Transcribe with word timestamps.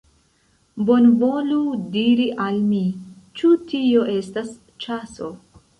Bonvolu 0.87 1.59
diri 1.97 2.27
al 2.49 2.59
mi, 2.73 2.83
ĉu 3.41 3.55
tio 3.71 4.11
estas 4.19 4.55
ĉaso! 4.87 5.35